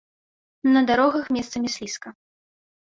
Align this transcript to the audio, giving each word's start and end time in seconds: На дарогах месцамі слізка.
На 0.73 0.81
дарогах 0.93 1.31
месцамі 1.39 1.73
слізка. 1.77 2.17